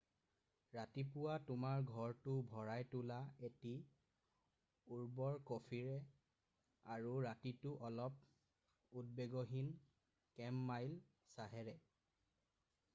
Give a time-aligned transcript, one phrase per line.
[0.75, 3.17] ৰাতিপুৱা তোমাৰ ঘৰটো ভৰাই তোলা
[3.49, 3.73] এটি
[4.95, 5.99] উৰ্বৰ কফিৰে
[6.95, 9.71] আৰু ৰাতিটো অলপ উদ্বেগহীন
[10.41, 10.97] কেমমাইল
[11.39, 11.77] চাহেৰে